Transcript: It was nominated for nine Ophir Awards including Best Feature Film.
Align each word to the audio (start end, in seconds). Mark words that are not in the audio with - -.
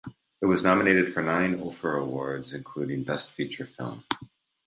It 0.41 0.47
was 0.47 0.63
nominated 0.63 1.13
for 1.13 1.21
nine 1.21 1.61
Ophir 1.61 1.97
Awards 1.97 2.55
including 2.55 3.03
Best 3.03 3.33
Feature 3.35 3.67
Film. 3.67 4.03